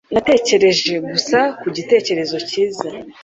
Natekereje 0.13 0.93
gusa 1.09 1.39
ku 1.61 1.67
gitekerezo 1.77 2.35
cyiza. 2.49 2.89